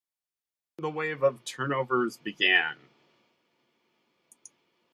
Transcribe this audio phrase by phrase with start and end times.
[0.75, 2.89] Then the wave of turnovers began.